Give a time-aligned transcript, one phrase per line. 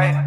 [0.00, 0.19] Hey.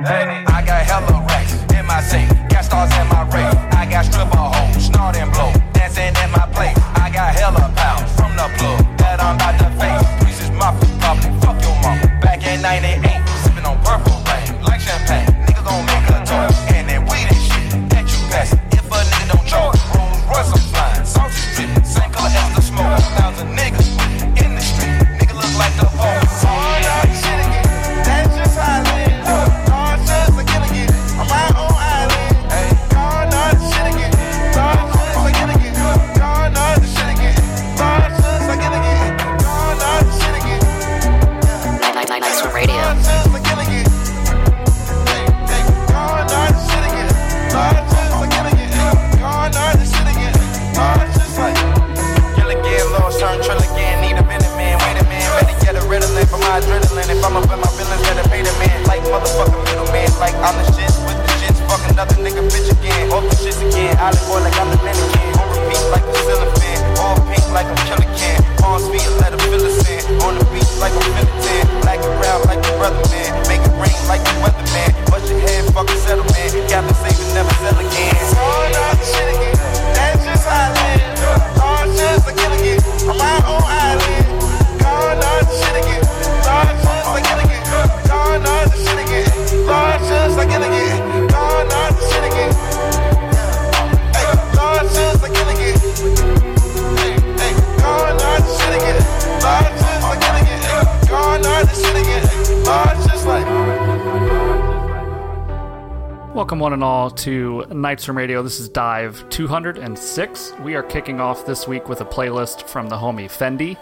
[107.93, 108.41] To Nightswim Radio.
[108.41, 110.53] This is Dive 206.
[110.61, 113.77] We are kicking off this week with a playlist from the homie Fendi.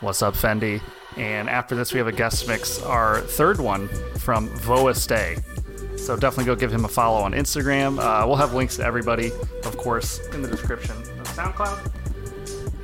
[0.00, 0.80] What's up, Fendi?
[1.16, 5.36] And after this, we have a guest mix, our third one from Voa Stay.
[5.96, 7.98] So definitely go give him a follow on Instagram.
[7.98, 9.32] Uh, we'll have links to everybody,
[9.64, 11.90] of course, in the description of SoundCloud.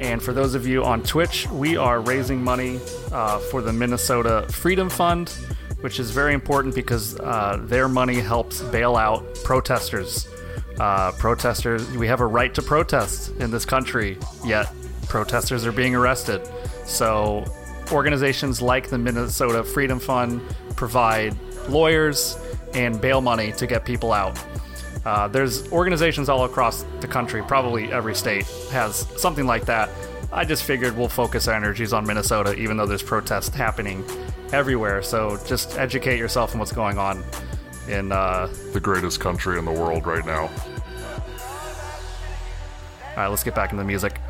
[0.00, 2.80] And for those of you on Twitch, we are raising money
[3.12, 5.32] uh, for the Minnesota Freedom Fund
[5.80, 10.28] which is very important because uh, their money helps bail out protesters.
[10.78, 14.72] Uh, protesters, we have a right to protest in this country, yet
[15.08, 16.40] protesters are being arrested.
[16.84, 17.44] So,
[17.90, 20.40] organizations like the Minnesota Freedom Fund
[20.76, 21.36] provide
[21.68, 22.38] lawyers
[22.74, 24.38] and bail money to get people out.
[25.04, 29.88] Uh, there's organizations all across the country, probably every state has something like that.
[30.32, 34.04] I just figured we'll focus our energies on Minnesota, even though there's protests happening
[34.52, 35.02] everywhere.
[35.02, 37.24] So just educate yourself on what's going on
[37.88, 40.50] in uh, the greatest country in the world right now.
[43.10, 44.20] All right, let's get back into the music.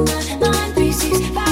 [0.00, 1.49] Mind 365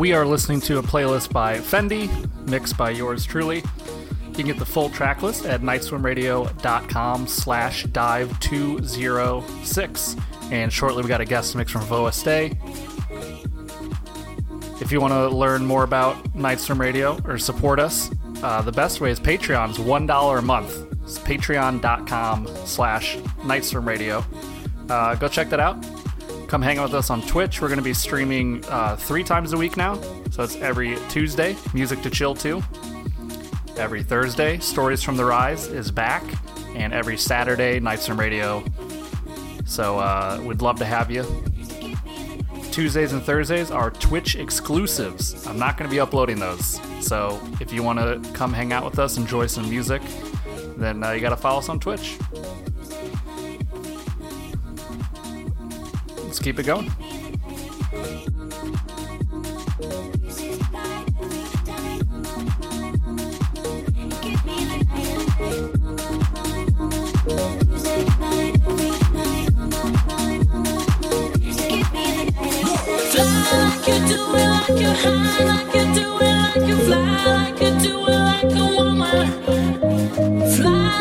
[0.00, 2.08] we are listening to a playlist by Fendi,
[2.48, 3.58] mixed by yours truly.
[3.58, 10.22] You can get the full track list at nightswimradio.com slash dive206.
[10.50, 12.12] And shortly we got a guest mix from Voa
[14.80, 18.10] If you want to learn more about Nightswim Radio or support us,
[18.42, 20.86] uh, the best way is Patreon's $1 a month.
[21.02, 24.24] It's patreon.com slash nightswimradio.
[24.88, 25.76] Uh, go check that out.
[26.50, 27.62] Come hang out with us on Twitch.
[27.62, 29.94] We're going to be streaming uh, three times a week now.
[30.32, 32.60] So it's every Tuesday, Music to Chill to;
[33.76, 36.24] Every Thursday, Stories from the Rise is back.
[36.74, 38.64] And every Saturday, Nightswim Radio.
[39.64, 41.24] So uh, we'd love to have you.
[42.72, 45.46] Tuesdays and Thursdays are Twitch exclusives.
[45.46, 46.80] I'm not going to be uploading those.
[47.00, 50.02] So if you want to come hang out with us, enjoy some music,
[50.76, 52.18] then uh, you got to follow us on Twitch.
[56.30, 56.88] Let's keep it going.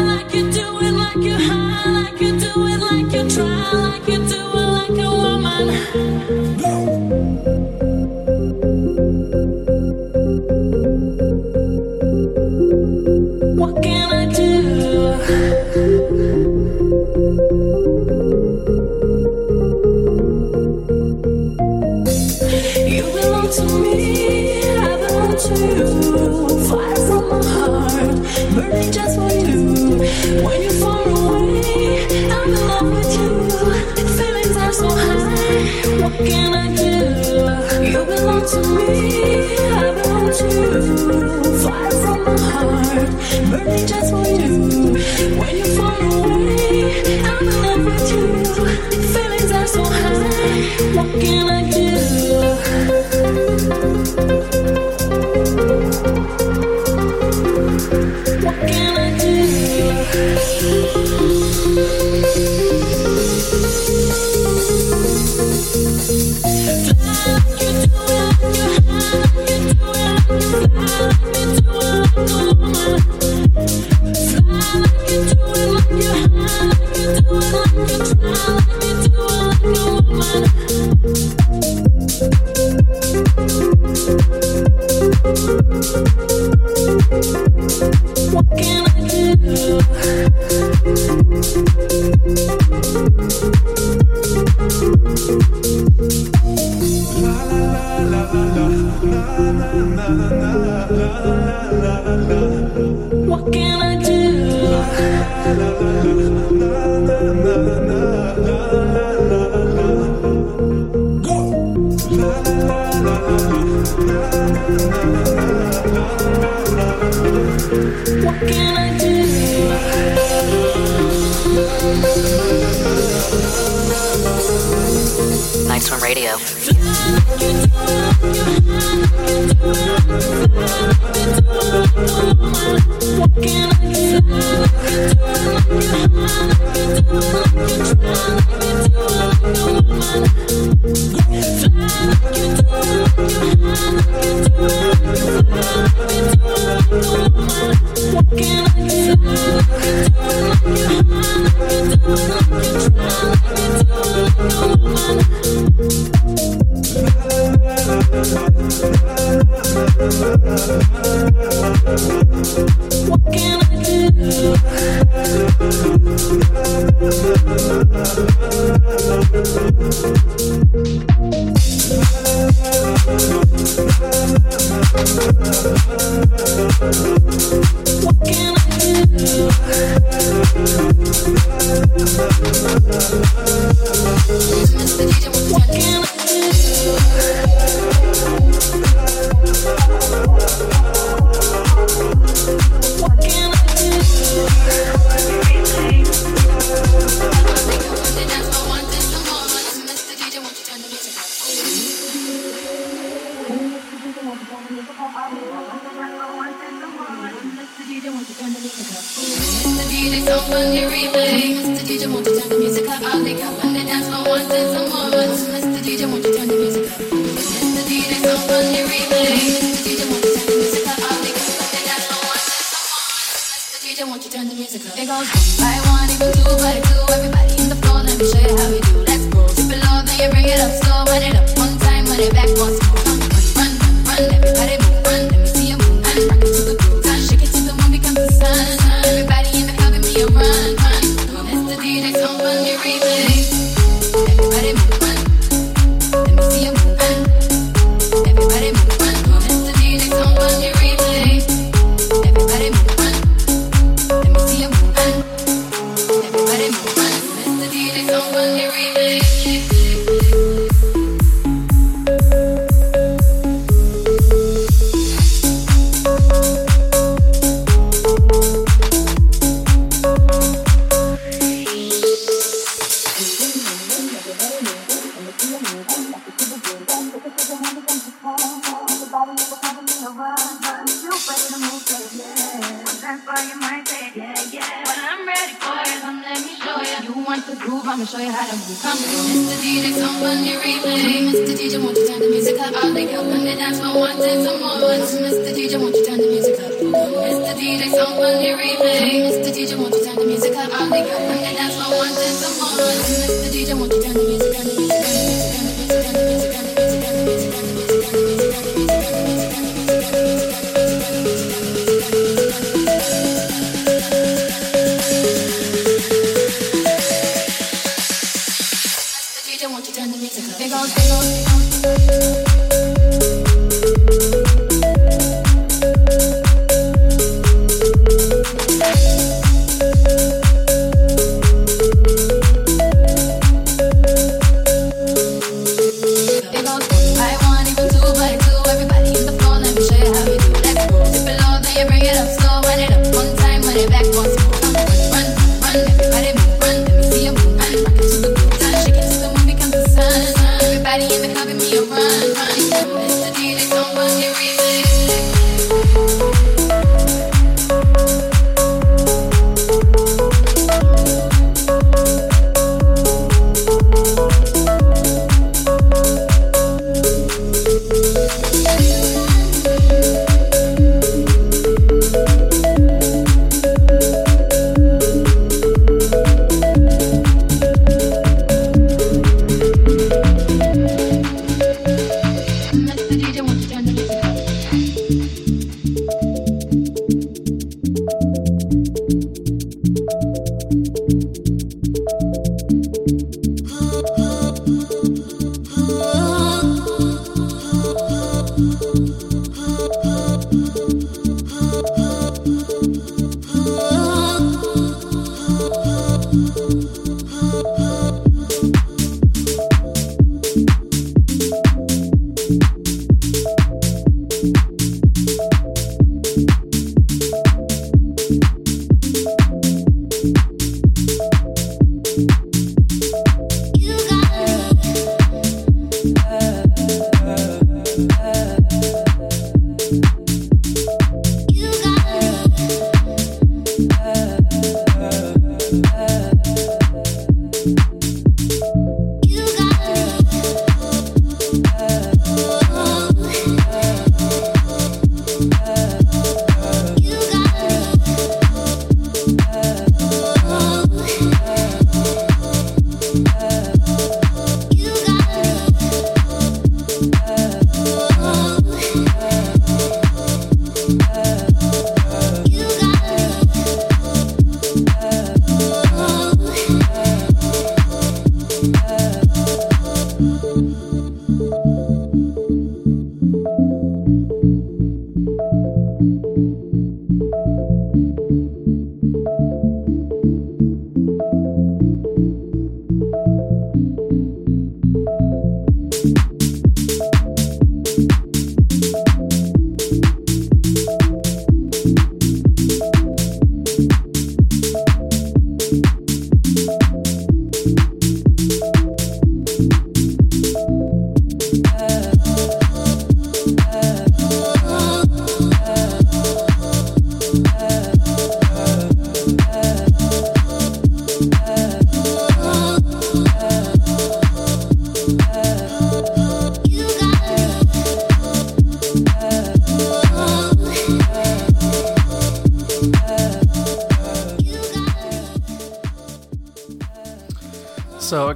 [0.02, 4.08] like you do it like you high, like you do it like you try, like
[4.08, 4.59] you do it.
[5.62, 7.19] 嗯。
[41.64, 43.10] Fire from my heart,
[43.50, 44.99] burning just for you.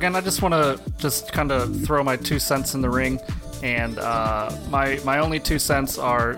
[0.03, 3.21] Again, I just want to just kind of throw my two cents in the ring,
[3.63, 6.33] and uh, my my only two cents are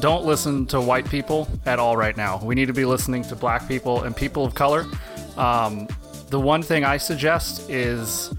[0.00, 2.42] don't listen to white people at all right now.
[2.42, 4.86] We need to be listening to black people and people of color.
[5.36, 5.88] Um,
[6.30, 8.32] the one thing I suggest is,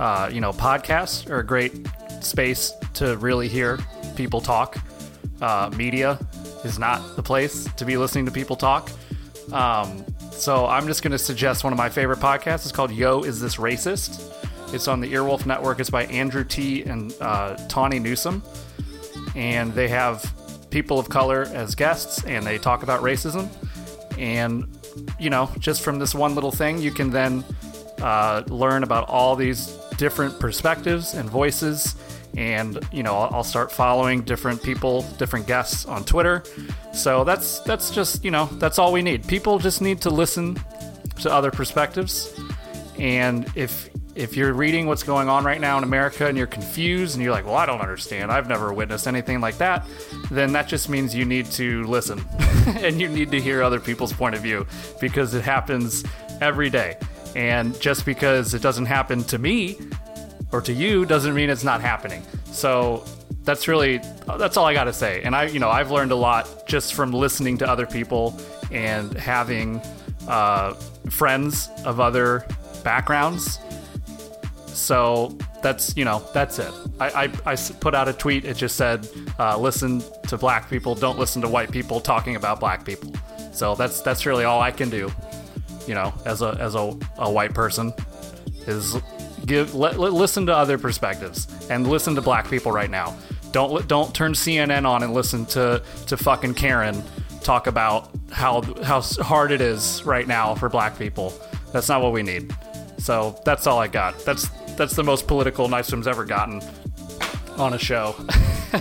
[0.00, 1.86] uh, you know, podcasts are a great
[2.22, 3.78] space to really hear
[4.16, 4.78] people talk.
[5.42, 6.18] Uh, media
[6.64, 8.90] is not the place to be listening to people talk.
[9.52, 10.02] Um,
[10.38, 12.62] so I'm just going to suggest one of my favorite podcasts.
[12.62, 14.32] It's called Yo, Is This Racist?
[14.72, 15.80] It's on the Earwolf Network.
[15.80, 18.42] It's by Andrew Ti and uh, Tawny Newsome.
[19.34, 20.32] And they have
[20.70, 23.48] people of color as guests and they talk about racism.
[24.18, 24.68] And,
[25.18, 27.44] you know, just from this one little thing, you can then
[28.00, 31.96] uh, learn about all these different perspectives and voices.
[32.36, 36.44] And you know, I'll, I'll start following different people, different guests on Twitter.
[36.92, 39.26] So that's that's just you know that's all we need.
[39.26, 40.56] People just need to listen
[41.20, 42.38] to other perspectives.
[42.98, 47.14] And if if you're reading what's going on right now in America and you're confused
[47.14, 49.86] and you're like, well, I don't understand, I've never witnessed anything like that,
[50.32, 52.24] then that just means you need to listen
[52.66, 54.66] and you need to hear other people's point of view
[55.00, 56.04] because it happens
[56.40, 56.98] every day.
[57.36, 59.78] And just because it doesn't happen to me
[60.52, 62.22] or to you doesn't mean it's not happening.
[62.46, 63.04] So
[63.44, 64.00] that's really
[64.38, 65.22] that's all I got to say.
[65.22, 68.38] And I, you know, I've learned a lot just from listening to other people
[68.70, 69.80] and having
[70.26, 70.74] uh,
[71.10, 72.46] friends of other
[72.84, 73.58] backgrounds.
[74.66, 76.72] So that's you know that's it.
[77.00, 78.44] I I put out a tweet.
[78.44, 80.94] It just said, uh, "Listen to black people.
[80.94, 83.12] Don't listen to white people talking about black people."
[83.52, 85.10] So that's that's really all I can do.
[85.86, 87.92] You know, as a as a, a white person,
[88.66, 88.96] is
[89.48, 93.16] give l- l- listen to other perspectives and listen to black people right now.
[93.50, 97.02] Don't don't turn CNN on and listen to to fucking Karen
[97.42, 101.32] talk about how how hard it is right now for black people.
[101.72, 102.54] That's not what we need.
[102.98, 104.18] So that's all I got.
[104.24, 106.62] That's that's the most political Nightswim's ever gotten
[107.56, 108.14] on a show.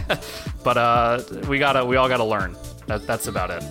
[0.63, 2.55] but uh, we gotta we all gotta learn.
[2.87, 3.63] That, that's about it.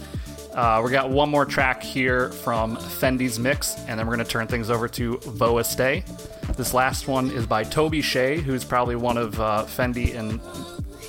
[0.57, 4.47] Uh, we got one more track here from Fendi's mix, and then we're gonna turn
[4.47, 6.03] things over to Voa Stay.
[6.57, 10.41] This last one is by Toby Shea, who's probably one of uh, Fendi and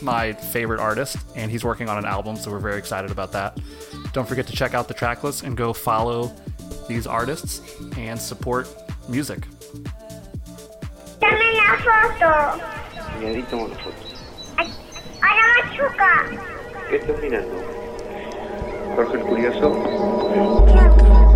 [0.01, 3.57] my favorite artist, and he's working on an album, so we're very excited about that.
[4.11, 6.29] Don't forget to check out the track list and go follow
[6.89, 7.61] these artists
[7.97, 8.67] and support
[9.07, 9.39] music.
[11.21, 12.61] Dame la foto.
[13.13, 13.95] Señorita, una foto.
[14.57, 14.69] Ay,
[15.23, 16.89] Hola, Machuca.
[16.89, 17.76] ¿Qué estás mirando?
[18.95, 21.26] por ser curioso.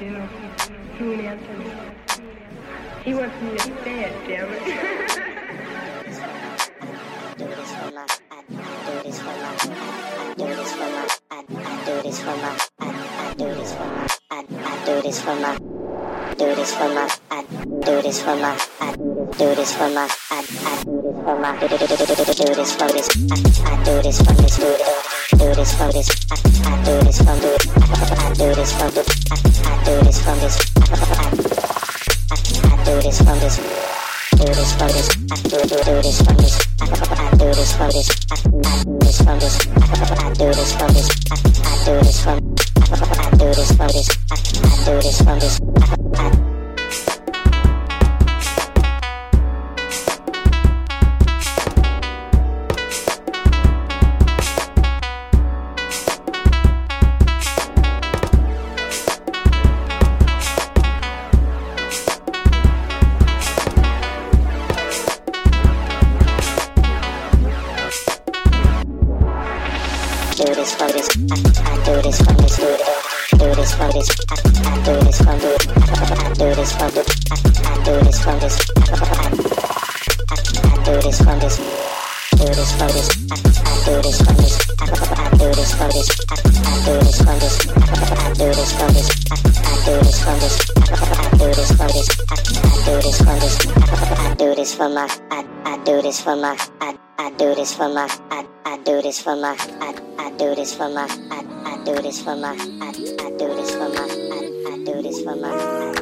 [0.00, 0.28] you know,
[0.98, 1.38] Julian
[3.04, 5.22] He wants me to bed, damn it.
[15.26, 15.75] for love
[16.38, 20.36] do this for my, I do this for my, I do this for my, I,
[20.36, 23.08] I do this for my, do, do, do, do, do, do, do this for this,
[23.08, 26.92] I, I do this for this, do, do, do this for this, I, I do
[27.06, 30.56] this from do, I, I do this from do, I, I do this from this,
[30.76, 31.32] I, I,
[32.68, 33.56] I do this from this.
[34.36, 36.84] Do this from this, I do do do this from this, I,
[37.36, 41.36] do this from this, I, do this from this, I, do this from this, I,
[41.86, 44.36] do this from, I, do this from this, I,
[44.84, 46.45] do this from this, I, I
[73.66, 74.36] this from this, I,
[74.84, 78.94] do this from do, I, do this from do, I, do this from this, I,
[80.84, 81.56] do this from this,
[82.36, 83.50] do this from this, I,
[83.84, 87.90] do this from this, I, do this from this, I, do this from this, I,
[87.96, 90.68] do this from this, I, do this from this,
[91.26, 92.30] I, do this from this, I,
[92.84, 97.30] do this from this, I, do this for my, I, do this for my, I,
[97.36, 100.30] do this for my, I, do this for my, I, do this for my, I,
[100.38, 102.36] do this for my, I, I do this for
[105.26, 105.95] 慢慢。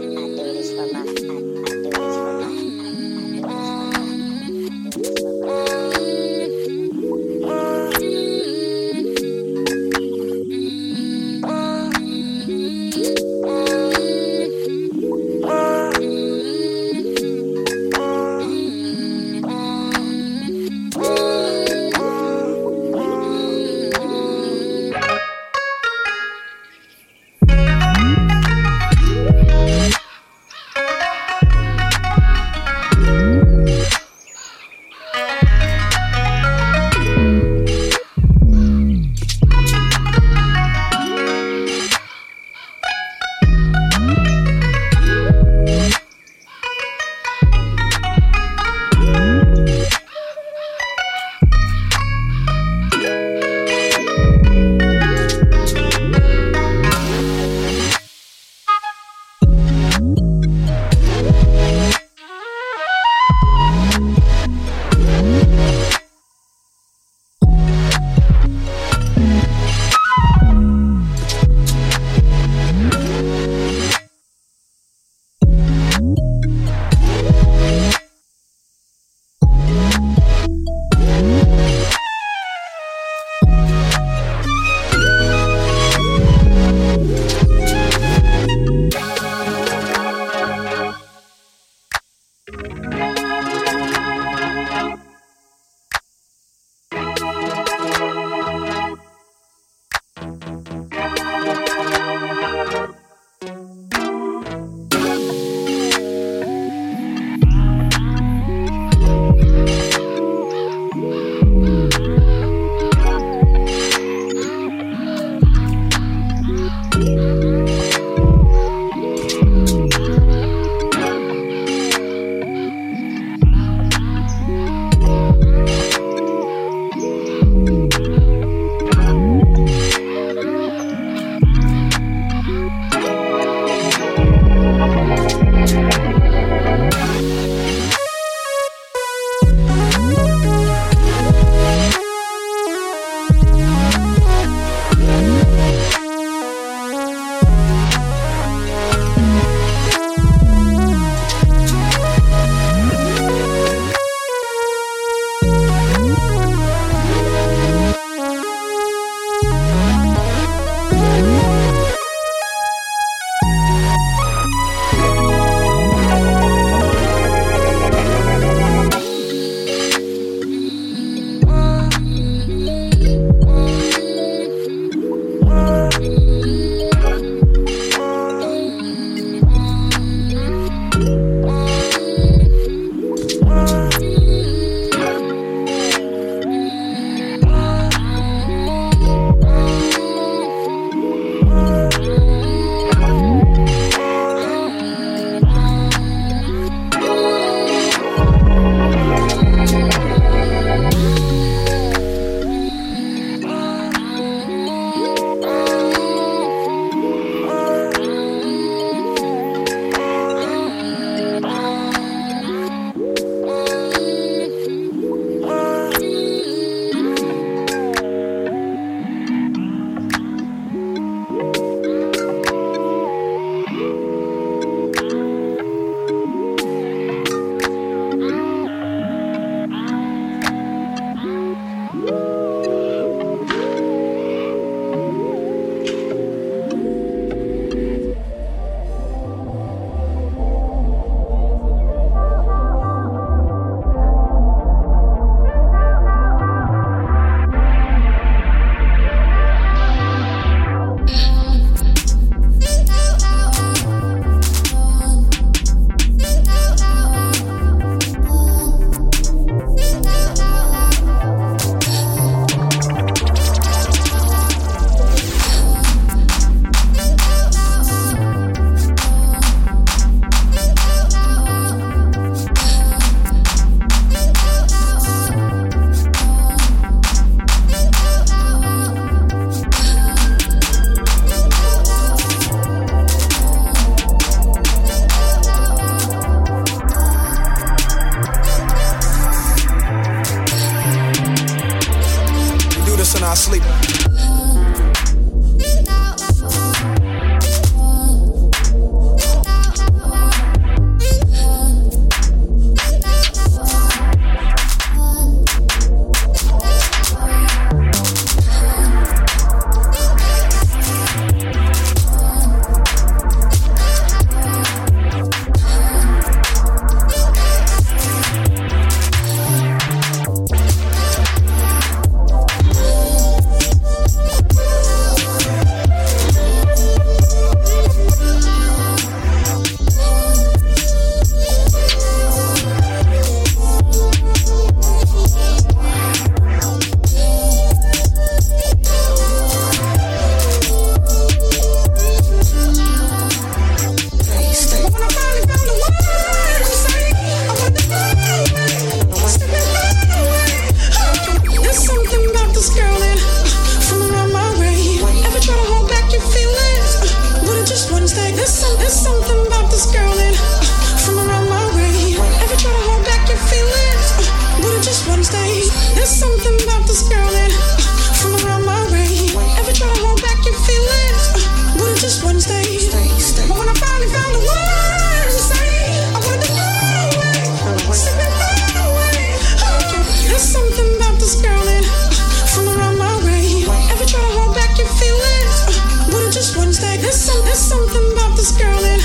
[387.05, 389.00] There's, some, there's something about this girl that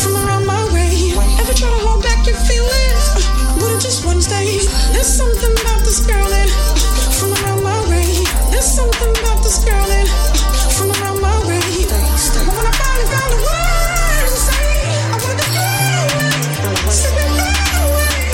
[0.00, 1.12] from around my way.
[1.36, 3.12] Ever try to hold back your feelings?
[3.60, 4.64] Would it just one stay?
[4.96, 6.48] There's something about this girl that
[7.20, 8.08] from around my way.
[8.48, 10.08] There's something about this girl that
[10.80, 11.60] from around my way.
[11.60, 14.64] But when I finally found the words to say,
[15.12, 15.68] I wanted to go
[16.08, 16.88] away.
[16.88, 17.36] Slip it
[17.84, 18.32] away.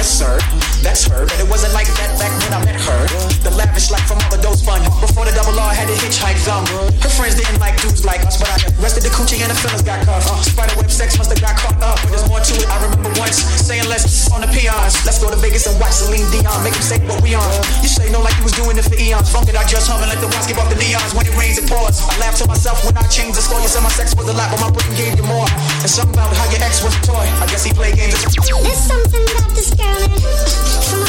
[0.00, 0.40] Yes, sir.
[0.80, 3.00] That's her, but it wasn't like that back when I met her.
[3.42, 4.78] The lavish life from all the those fun.
[5.02, 6.62] Before the double R had to hitchhike some.
[7.02, 9.82] Her friends didn't like dudes like us, but I rested the coochie and the feelings
[9.82, 10.30] got cuffed.
[10.30, 11.98] Uh, spider web sex must have got caught up.
[12.06, 12.68] But there's more to it.
[12.70, 14.94] I remember once saying let's on the peons.
[15.02, 16.54] Let's go to Vegas and watch Celine Dion.
[16.62, 17.46] Make him say what we on.
[17.82, 19.26] You say no like you was doing it for eons.
[19.34, 21.10] Funk it, I just humming like the watch give off the neons.
[21.18, 21.98] When it rains, it pours.
[22.06, 23.58] I laugh to myself when I change the score.
[23.58, 25.50] You said my sex was a lot, but my brain gave you more.
[25.82, 27.26] And something about how your ex was a toy.
[27.42, 28.14] I guess he played games.
[28.22, 31.07] There's something about this girl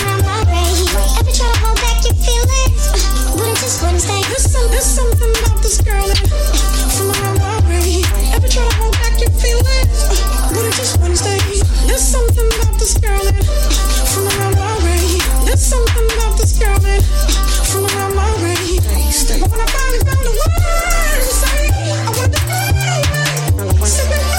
[0.93, 1.07] way.
[1.19, 2.83] Ever try to hold back your feelings?
[3.35, 4.21] Would it just one stay?
[4.29, 6.19] There's, some, there's something about this girl that
[6.95, 8.03] from around my way.
[8.33, 9.89] Ever try to hold back your feelings?
[10.79, 11.37] Just stay?
[11.87, 13.35] There's something about this girl from.
[15.45, 17.83] There's something about this girl from.
[19.27, 21.59] But when I finally found the words I
[24.31, 24.38] to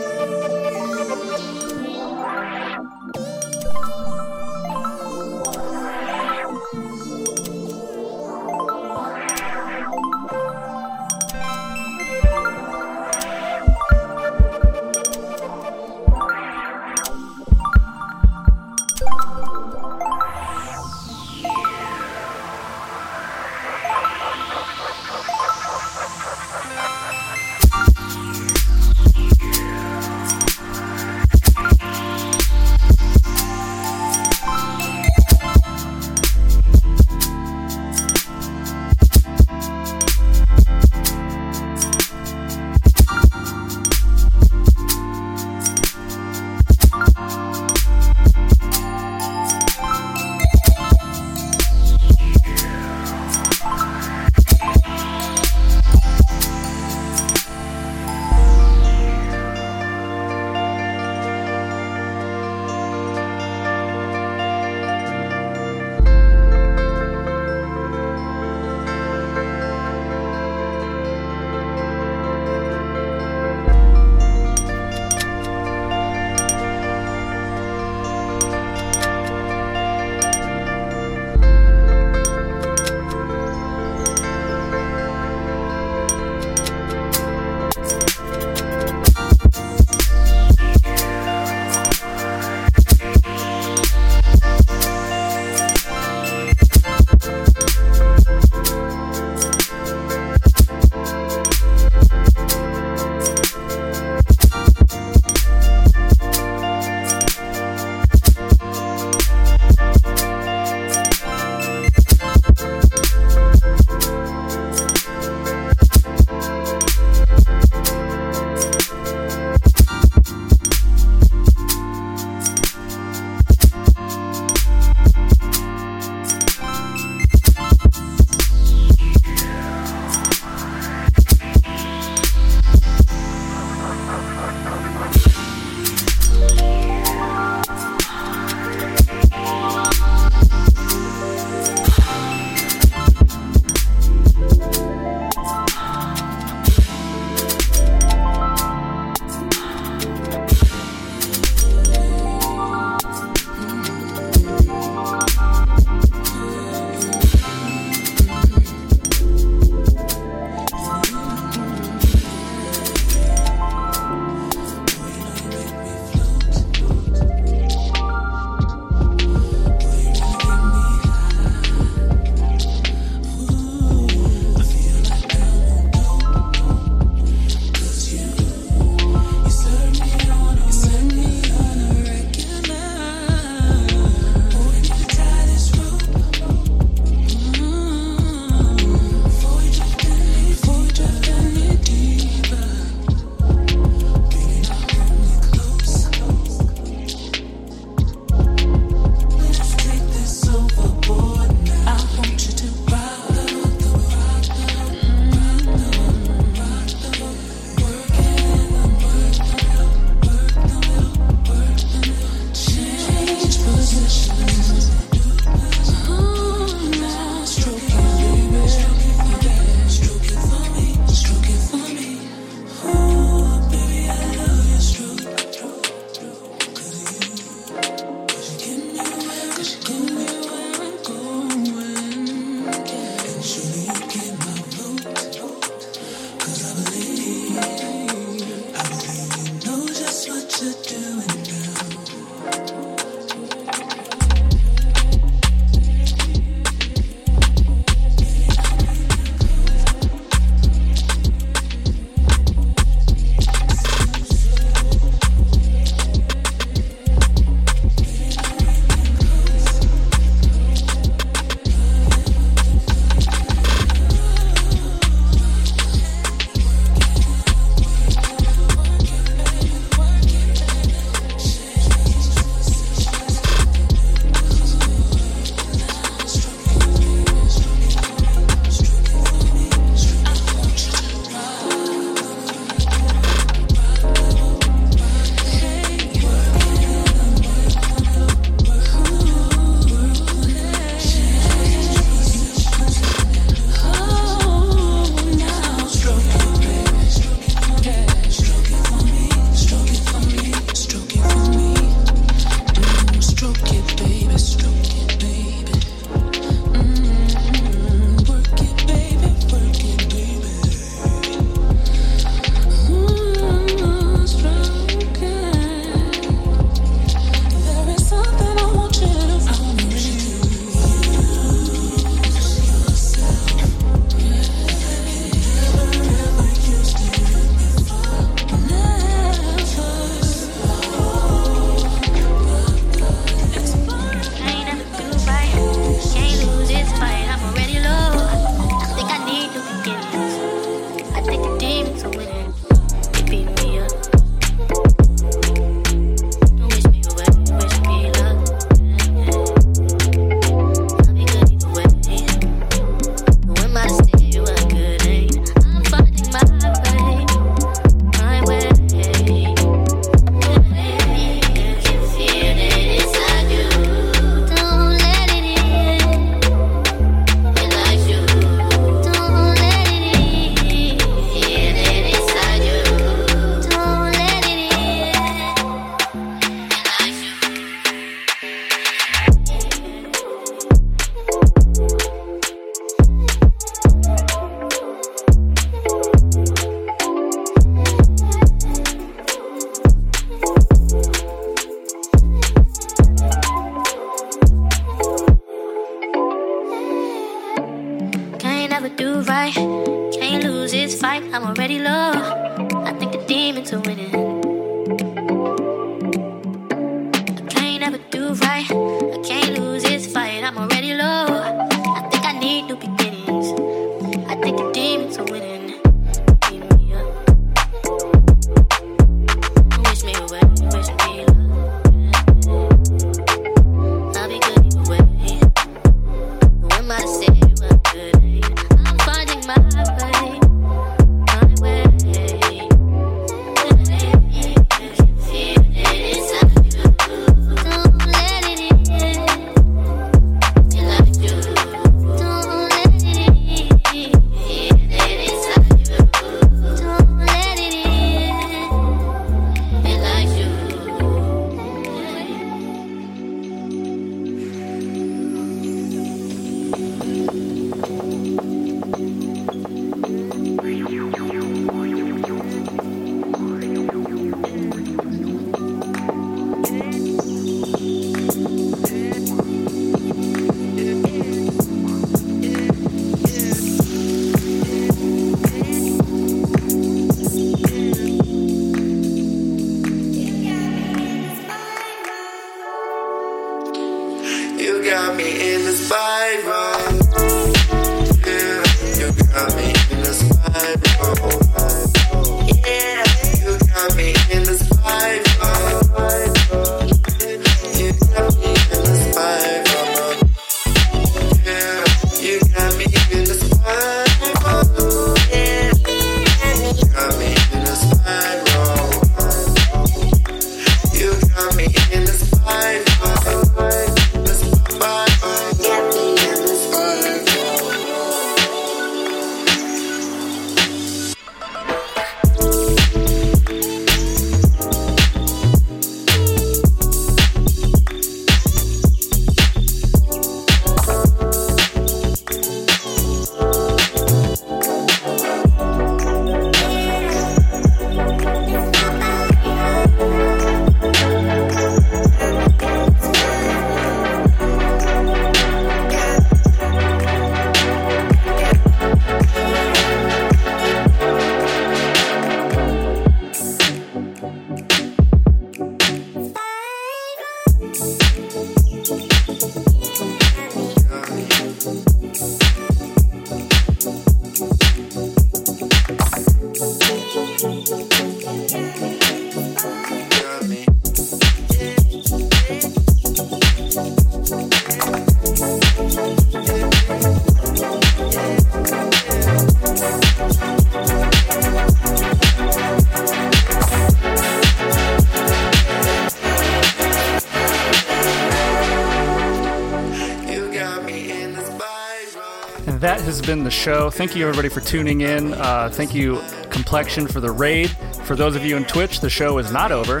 [593.98, 595.34] Thank you, everybody, for tuning in.
[595.34, 597.70] Uh, thank you, Complexion, for the raid.
[598.04, 600.00] For those of you in Twitch, the show is not over.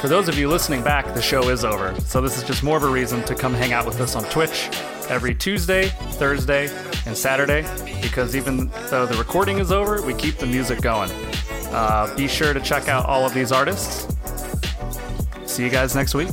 [0.00, 1.94] For those of you listening back, the show is over.
[2.00, 4.24] So this is just more of a reason to come hang out with us on
[4.30, 4.70] Twitch
[5.10, 6.70] every Tuesday, Thursday,
[7.04, 7.66] and Saturday.
[8.00, 11.10] Because even though the recording is over, we keep the music going.
[11.72, 14.08] Uh, be sure to check out all of these artists.
[15.44, 16.30] See you guys next week.